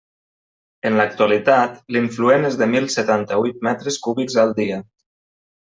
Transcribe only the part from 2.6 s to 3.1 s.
de mil